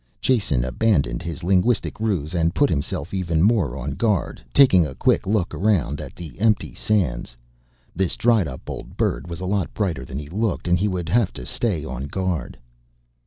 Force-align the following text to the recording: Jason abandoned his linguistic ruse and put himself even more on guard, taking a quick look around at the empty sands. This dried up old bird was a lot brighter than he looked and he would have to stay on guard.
Jason 0.19 0.63
abandoned 0.65 1.21
his 1.21 1.43
linguistic 1.43 1.99
ruse 1.99 2.33
and 2.33 2.55
put 2.55 2.71
himself 2.71 3.13
even 3.13 3.43
more 3.43 3.77
on 3.77 3.91
guard, 3.91 4.41
taking 4.51 4.83
a 4.83 4.95
quick 4.95 5.27
look 5.27 5.53
around 5.53 6.01
at 6.01 6.15
the 6.15 6.39
empty 6.39 6.73
sands. 6.73 7.37
This 7.95 8.15
dried 8.15 8.47
up 8.47 8.67
old 8.67 8.97
bird 8.97 9.27
was 9.29 9.41
a 9.41 9.45
lot 9.45 9.71
brighter 9.75 10.03
than 10.03 10.17
he 10.17 10.27
looked 10.27 10.67
and 10.67 10.79
he 10.79 10.87
would 10.87 11.07
have 11.09 11.31
to 11.33 11.45
stay 11.45 11.85
on 11.85 12.05
guard. 12.07 12.57